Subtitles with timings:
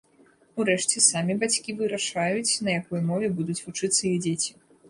[0.63, 4.51] Урэшце, самі бацькі вырашаюць, на якой мове будуць вучыцца іх дзеці.